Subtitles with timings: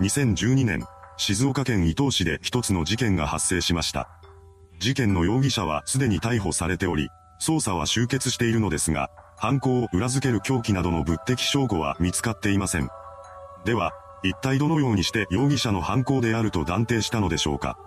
[0.00, 0.84] 2012年、
[1.16, 4.08] 静岡県伊東市で一つの事件が発生しました。
[4.80, 12.88] 事件の容疑者はすでに逮捕されており、捜査は終結しているのですが、犯行を裏付ける凶器などの物的証拠は見つかっていません。
[13.64, 13.92] では、
[14.24, 17.78] 一体どのようにして容疑者の犯行であると断定したのでしょうか。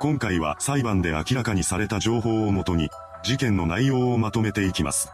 [0.00, 2.90] 今回は裁判で明らかにされた情報をもとに、
[3.22, 5.10] 事件の内容をまとめていきます。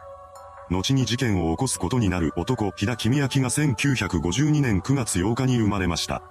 [0.71, 6.23] 後に事件を起こすことになる男、木田君明が1952年9月8日に生まれました。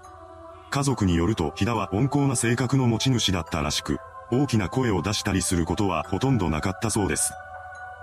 [0.71, 3.99] 家族によると木田は温厚な性格の持ち主だったらしく、
[4.31, 7.31] 大きな声を出したりすることはほとんどなかったそうです。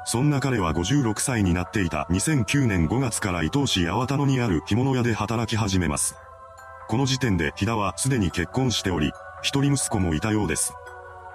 [0.07, 6.15] そんな彼は56歳になっていた2009年5月から伊東市八幡野にある着物屋で働き始めます。
[6.89, 9.13] この時点で木田はすでに結婚しており、
[9.43, 10.73] 一人息子もいたようです。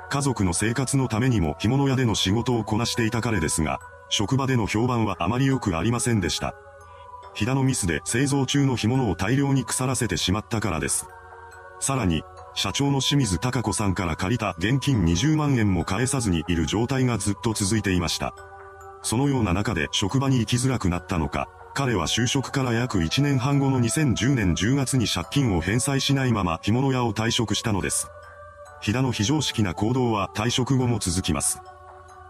[0.10, 6.56] 家族の生活のためにも着物屋での仕事をこなしていた彼ですが、職場での評判はあまり良くありませんでした。
[7.34, 11.08] 木田のミスで製造中の干物を大量に腐らせてしまったからです。
[11.80, 12.24] さらに、
[12.54, 18.34] 社長の清水隆子さんから借りた現金20万円も返さずにいる状態がずっと続いていました。
[19.02, 28.08] そのような中で職場に行きづらくなったのか、彼は就職から約1年半後の2010年10月に借金を返済しないまま着物屋を退職したのです。
[28.82, 31.60] 日田の非常識な行動は退職後も続きます。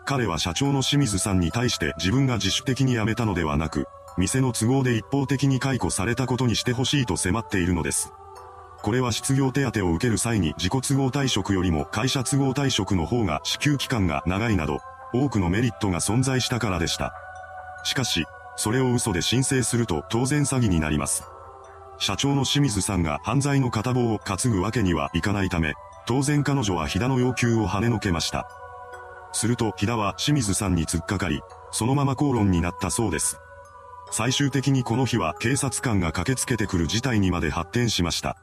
[0.05, 8.13] 彼は社長の清水さんに対して自分が自主的に辞めたのではなく、店の都合で一方的に解雇されたことにしてほしいと迫っているのです。
[8.83, 14.79] これは失業手当を受ける際に自己都合退職よりも会社都合退職の方が支給期間が長いなど、
[15.11, 17.11] 多くのメリットが存在したからでした。
[17.83, 18.25] しかし、
[18.57, 21.23] それを嘘で申請すると当然詐欺になります。
[21.97, 25.73] 社長の清水さんが犯罪の片棒を担ぐわけにはいかないため、
[26.05, 28.47] 当然彼女は日田の要求を跳ねのけました。
[29.35, 31.41] すると日田は清水さんに突っかかり、
[31.71, 33.37] そのまま口論になったそうです。
[34.11, 38.37] 最終的にこの日は警察官が駆けつけてくる事態にまで発展しました。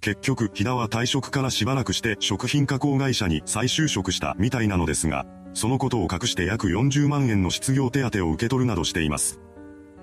[0.00, 9.40] 結局、日田は退職からしばらくして食品加工会社に再就職したみたいなのですが、そのことを隠して約40万円の失業手当を受け取るなどしています。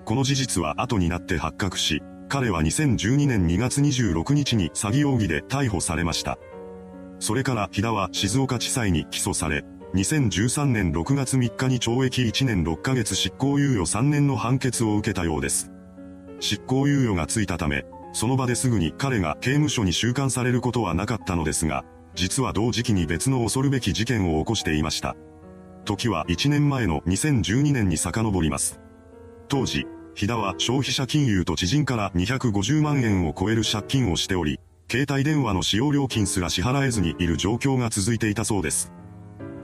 [0.04, 6.38] この事実は後になって発覚し、彼は2012年2月26日に詐欺容疑で逮捕されました。
[7.20, 15.72] それから木田は静岡地裁に起訴され、2013年6月3日に懲役1年6ヶ月執行猶予3年の判決を受けたようです。
[16.40, 25.16] 執行猶予がついたため、その場ですぐに彼が刑務所に収監されることはなかったのですが、実は同時期に別の恐るべき事件を起こしていました。
[25.86, 28.82] 時は1年前の2012年に遡ります。
[29.48, 34.60] 当時、日田は消費者金融と知人から250万円を超える借金をしており、
[34.92, 38.92] 携帯電話の使用料金すら支払えずにいる状況が続いていたそうです。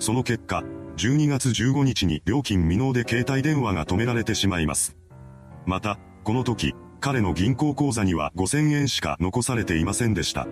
[0.03, 0.65] その結果、
[0.97, 4.97] 12月15日に料金未納で携帯電話が止められてしまいます。
[5.65, 10.45] また、この時、彼の銀行口座には5000円しか残されていませんでした。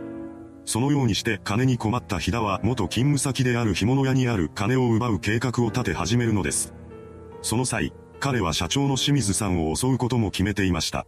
[0.64, 6.74] そのようにして金に困った日田は元勤務先である干物屋にある金を奪う計画を立て始めるのです。
[7.42, 7.92] その際、
[8.22, 11.06] 彼は社長の清水さんを襲うことも決めていました。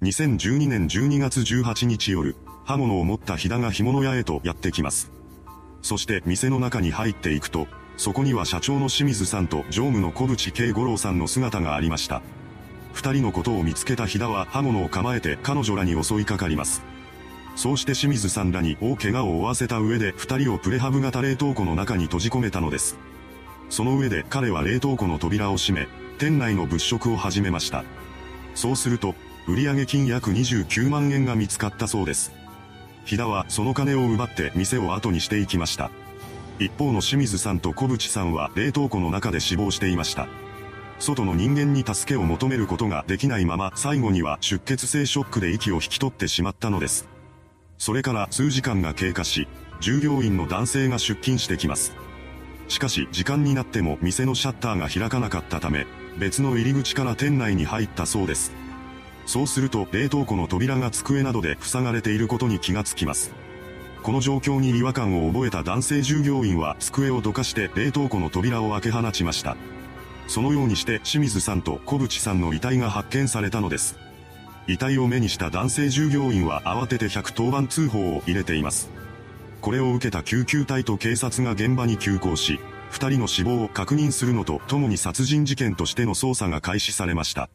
[0.00, 5.12] 2012年12月18日夜、刃物を持った日田が干物屋へとやってきます。
[5.86, 12.22] そして店の中に入っていくと、そこには社長の清水さんと常務の小渕慶五郎さんの姿がありました。
[12.92, 16.82] 二人のことを見つけた日田は刃物を構えて彼女らに襲いかかります。
[17.54, 22.98] そうして清水さんらに大怪我を負わせた上で二人をプレハブ型冷凍庫の中に閉じ込めたのです。
[23.70, 25.86] その上で彼は冷凍庫の扉を閉め、
[26.18, 27.84] 店内の物色を始めました。
[28.56, 29.14] そうすると、
[29.46, 32.32] 売上金約29万円が見つかったそうです。
[33.06, 35.90] 日田はその金を奪って店を後にしていきました。
[36.58, 40.26] 一方の清水さんと小渕さんは冷凍庫の中で死亡していました。
[40.98, 47.08] 外の人間に助けを求めることができないまま最後には出血性ショックで息を引き取ってしまったのです。
[47.78, 49.46] それから数時間が経過し、
[49.80, 51.94] 従業員の男性が出勤してきます。
[52.66, 55.86] しかし時間になっても店のシャッターが開かなかったため、
[56.18, 58.65] 別の入り口から店内に入ったそうです。
[59.26, 63.32] そうすると冷凍庫の扉が机などで塞がれていることに気がつきます。
[64.02, 69.56] この状況に違和感を覚えた男性従業員は机をどかして冷凍庫の扉を開け放ちました。
[70.28, 73.98] そのようにして清水さんと小渕さんの遺体が発見されたのです。
[74.68, 78.90] 遺体を目にした男性従業員は慌てて110番通報を入れています。
[79.60, 87.48] これを受けた救急隊と警察が現場に急行し、二人の死亡を確認するのとともに殺人事件としての捜査が開始されました。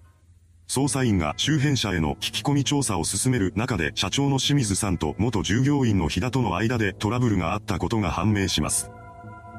[0.71, 8.89] 捜査員が周辺者への聞き込み調査を進める中で社長の清水さんと元従業員の日田との間でトラブルがあったことが判明します。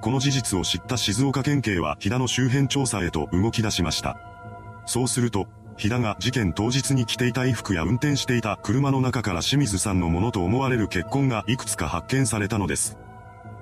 [0.00, 4.16] この事実を知った静岡県警は日田の周辺調査へと動き出しました。
[4.86, 12.96] そうすると、日田が事件当日に着ていた衣服や運転していた車の中から清水さんのものと思われる血痕がいくつか発見されたのです。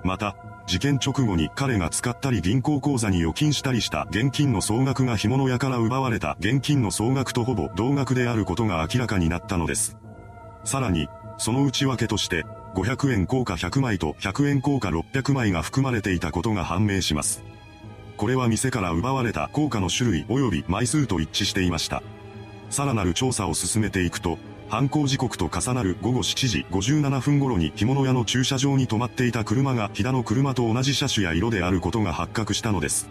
[0.05, 0.37] また、
[0.71, 9.97] 事件直後に彼が使ったり銀行口座に預金したりした現金の総額が干物屋から奪われた現金の総額とほぼ同額であることが明らかになったのです。
[10.63, 12.45] さらに、その内訳として、
[12.75, 17.43] 500円硬貨100枚と100円硬貨600枚が含まれていたことが判明します。
[18.15, 22.01] これは店から奪われた硬貨の種類及び枚数と一致していました。
[22.69, 24.37] さらなる調査を進めていくと、
[24.71, 33.09] 犯行時刻と重なる午後7時57分頃に着物屋の駐車場に止まっていた車が木田の車と同じ車種や色であることが発覚したのです。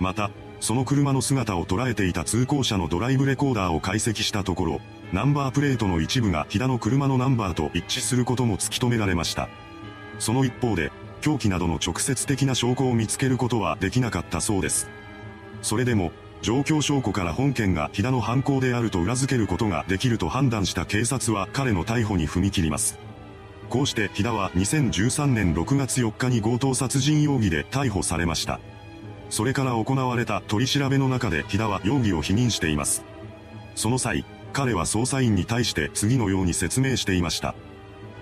[0.00, 4.80] また、その車の姿を捉えていた通行者のドライブレコーダーを解析したところ、
[5.12, 9.48] ナンバープレートの一部が木田の車のナンバーと一致することも突き止められました。
[10.18, 10.90] その一方で、
[11.20, 14.90] 凶器などの直接的な証拠を見つけることはできなかったそうです。
[15.62, 16.10] それでも、
[16.42, 22.98] 状況証拠から本件が日田の犯行であると裏付けることができると判断した警察は彼の逮捕に踏み切ります。
[23.68, 28.58] こうして日田は2013年6月4日に強盗殺人容疑で逮捕されました。
[29.28, 33.04] それから行われた取り調べの中で日田は容疑を否認しています。
[33.76, 37.54] その際、彼は捜査員に対して次のように説明していました。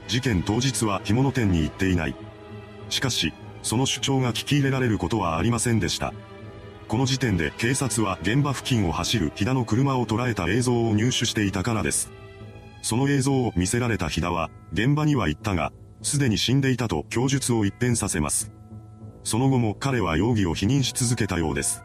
[0.07, 2.15] 事件当日は干物店に行っていない。
[2.91, 3.33] しかし、
[3.63, 6.13] その主張が聞き入れられることはありませんでした。
[6.89, 12.11] この時点で警察は現場付近を走る木田の車を捉えた映像を入手していたからです。
[12.81, 15.71] その映像を見せられた木田は、現場には行ったが、
[16.01, 18.53] すでに死んでいたと供述を一変させます。
[19.23, 21.83] その後も彼は容疑を否認し続けたようです。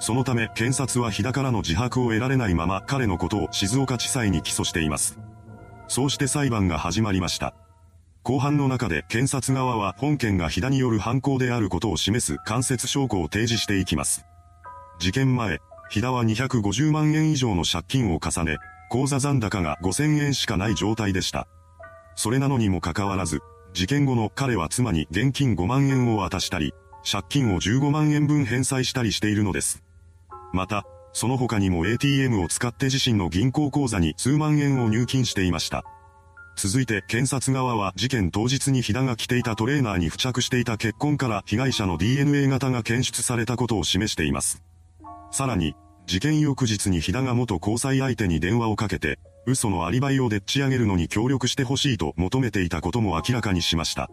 [0.00, 5.20] そのため検察は日田からの自白を得られないまま彼のことを静岡地裁に起訴しています。
[5.86, 7.54] そうして裁判が始まりました。
[8.24, 14.24] 後半の中で検察側は本件が火田による犯行であることを示す間接証拠を提示していきます。
[14.98, 15.60] 事件前、
[15.90, 18.56] 火田は250万円以上の借金を重ね、
[18.90, 21.46] 口座残高が5000円しかない状態でした。
[22.16, 23.40] それなのにもかかわらず、
[23.74, 26.72] 事件後の彼は妻に現金5万円を渡したり、
[27.04, 29.82] 借金を15万円分返済したりしているのです。
[30.54, 35.84] また、その他にも ATM を使って自身の銀行口座に数万円を入金していました。
[36.66, 44.62] 続いて検察側は事件当日に日田が着ていたトレーナーに付着していた血痕から被害者の DNA 型が検出されたことを示しています。
[45.30, 45.74] さらに、
[46.06, 54.08] 事件翌日に日田が元交際相手に電話をかけて、嘘のアリバイをでっち上げるのに協力してほしいと求めていたことも明らかにしました。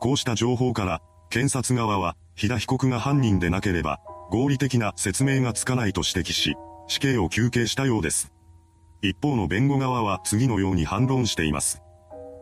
[0.00, 6.54] こうした情報から、検察側は、日田被告が犯人でなければ、合理的な説明がつかないと指摘し、
[6.88, 8.33] 死刑を求刑したようです。
[9.08, 11.82] 一方の弁護側は次のように反論しています。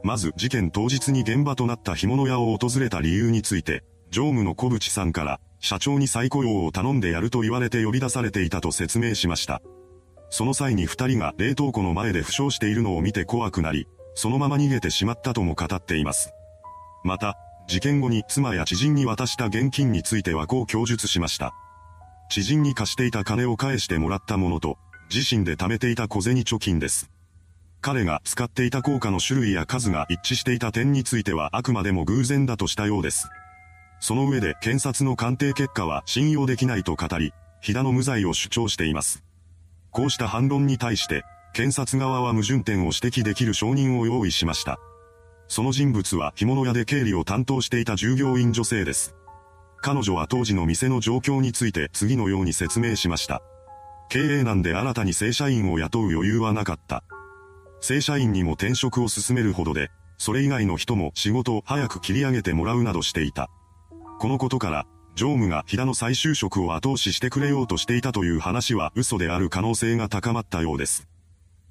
[0.04, 9.62] まず事件当日に現場となった干物屋を訪れた理由について、常務の小渕さんから、社長に再雇用を頼んでやると言われて呼び出されていたと説明しました。
[10.30, 16.32] その際に二人が冷凍庫の前で負傷しているのを見て怖くなり、そのまま逃げてしまったとも語っています。
[17.04, 17.36] また、
[17.68, 21.54] 事件後に妻や知人に渡した現金についてはこう供述しました。
[22.28, 24.78] 知人に貸していた金を返してもらったものと、
[25.12, 27.10] 自身で貯めていた小銭貯金です。
[27.82, 33.28] 彼が使っていた効果の種類や数が一致していた点についてはあくまでも偶然だとしたようです。
[34.00, 39.22] その上で検察の鑑定結果は信用できないと語り、日田の無罪を主張しています。
[39.90, 44.78] こうした反論に対して、検察側は矛盾点を指摘できる証人を用意しました。
[45.46, 49.14] その人物は干物屋で経理を担当していた従業員女性です。
[49.82, 53.42] 彼女は当時の店の状況について次のように説明しました。
[54.12, 57.02] 経営難で新たに正社員を雇う余裕はなかった。
[57.80, 63.48] 正社員にも転職を進めるほどで、それ以外の人も仕事を早く切り上げてもらうなどしていた。
[64.18, 71.08] このことから、常務が日田の再就職を後押ししてくれようとしていたという話は嘘である可能性が高まったようです。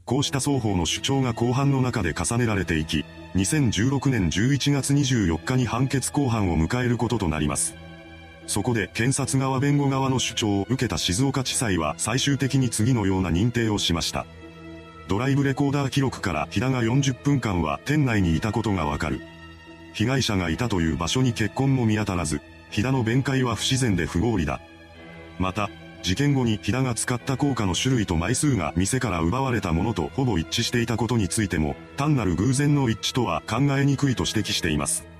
[0.05, 3.05] こうした双方の主張が後半の中で重ねられていき、
[3.35, 7.75] 2016年11月24日に判決公判を迎えることとなります。
[8.47, 14.25] そこで検察側弁護側の主張を受けた静岡地裁は最終的に次のような認定をしました。
[15.07, 19.21] ドライブレコーダー記録から日田が40分間は店内にいたことがわかる。
[19.93, 24.61] 被害者がいたという場所に血痕も見当たらず、日田の弁解は不自然で不合理だ。
[25.37, 25.69] また、
[26.01, 35.10] 事件後に日田が使った効果の種類と枚数が店から奪われたものとほぼ一致していたことについても、単なる偶然の一致とは考えにくいと指摘しています。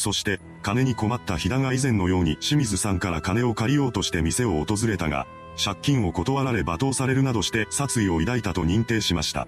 [0.00, 5.26] そして、金に困った日田が以前のように清水さんから金を借りようとして店を訪れたが、
[5.62, 9.46] 借金を断られ罵倒されるなどして殺意を抱いたと認定しました。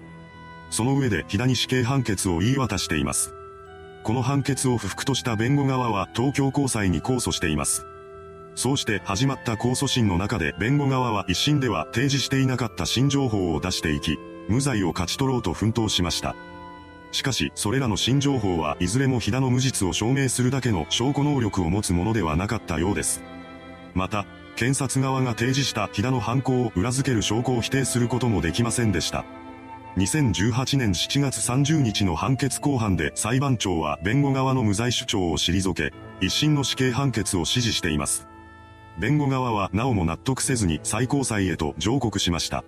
[0.69, 3.33] その上で日田に死刑判決を言い渡しています。
[4.03, 7.87] この判決を不服とした弁護側は東京高裁に控訴しています。
[8.53, 16.35] そうして始まった控訴審の中で弁護側は一審では提示していなかった新情報を出していき、無罪を勝ち取ろうと奮闘しました。
[17.13, 23.23] しかし、それらの新情報はいずれも飛騨の無実を証明するだけの証拠能力を持つものではなかったようです。
[23.93, 29.25] また、検察側が提示した飛騨の犯行を裏付ける証拠を否定することもできませんでした。
[29.97, 38.27] 2018年7月30日の判決公判で裁判長は弁護側の無罪主張を退け、一審の死刑判決を指示しています。
[38.97, 42.63] 弁護側はなおも納得せずに最高裁へと上告しました。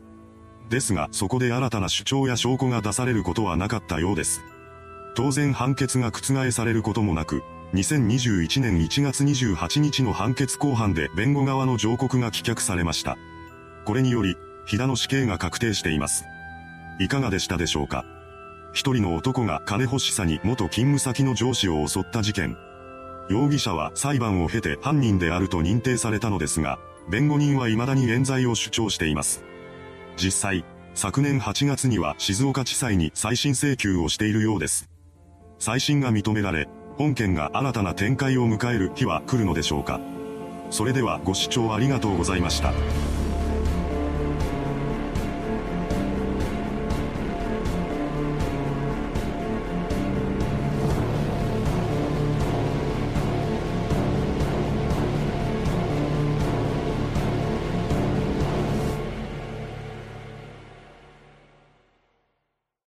[0.70, 4.42] ですが、そこで新たな主張や証拠が出されることはなかったようです。
[5.16, 7.44] 当然判決が覆されることもなく、
[7.74, 13.18] 2021年1月28日の判決公判で弁護側の上告が棄却されました。
[13.86, 16.26] これにより、飛騨の死刑が確定しています。
[17.00, 18.06] いかがでしたでしょうか？
[18.74, 22.58] 一人の男が金欲しさに元勤務先の上司を襲った事件。
[23.30, 26.78] 容疑者は裁判を経て犯人であると認定されたのですが、
[27.10, 29.44] 弁護人は未だに冤罪を主張しています。
[30.18, 34.90] 実際、昨年8月には静岡地裁に再審請求をしているようです。
[35.60, 36.68] 再審が認められ、
[36.98, 40.00] 本件が新たな展開を迎える日は来るのでしょうか。
[40.70, 42.74] それではご視聴ありがとうございました。